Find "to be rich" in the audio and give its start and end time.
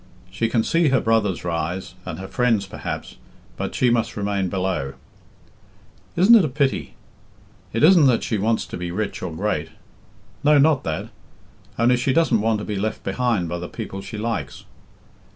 8.65-9.21